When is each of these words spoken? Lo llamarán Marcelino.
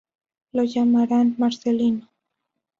Lo 0.51 0.63
llamarán 0.63 1.35
Marcelino. 1.37 2.07